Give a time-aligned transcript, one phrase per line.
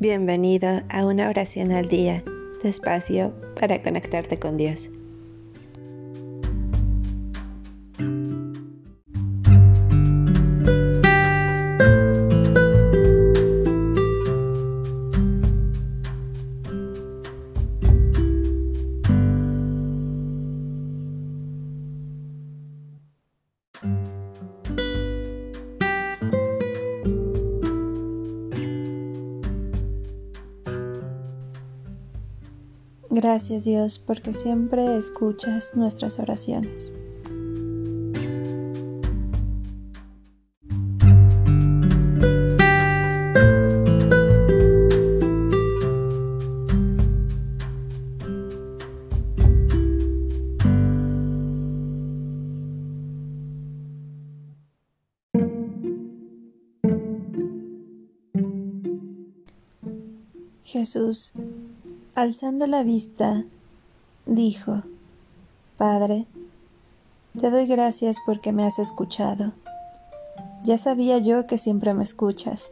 [0.00, 2.24] Bienvenido a una oración al día,
[2.62, 4.88] despacio para conectarte con Dios.
[33.12, 36.94] Gracias Dios porque siempre escuchas nuestras oraciones.
[60.62, 61.32] Jesús,
[62.14, 63.44] alzando la vista,
[64.26, 64.82] dijo,
[65.76, 66.26] Padre,
[67.38, 69.52] te doy gracias porque me has escuchado.
[70.64, 72.70] Ya sabía yo que siempre me escuchas,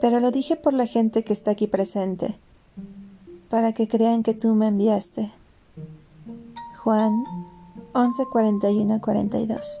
[0.00, 2.36] pero lo dije por la gente que está aquí presente,
[3.48, 5.32] para que crean que tú me enviaste.
[6.82, 7.24] Juan
[7.92, 9.80] 11:41-42